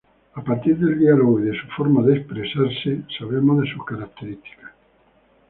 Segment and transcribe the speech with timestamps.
[0.33, 4.71] A partir del diálogo y de su forma de expresarse, sabemos de sus características.